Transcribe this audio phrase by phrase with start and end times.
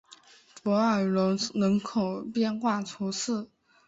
[0.55, 3.51] 弗尔农人口变化图示